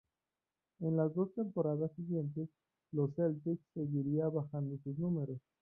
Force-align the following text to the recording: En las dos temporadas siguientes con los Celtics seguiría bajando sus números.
En 0.79 0.97
las 0.97 1.13
dos 1.13 1.31
temporadas 1.35 1.91
siguientes 1.95 2.49
con 2.89 3.01
los 3.01 3.13
Celtics 3.13 3.61
seguiría 3.75 4.29
bajando 4.29 4.79
sus 4.83 4.97
números. 4.97 5.39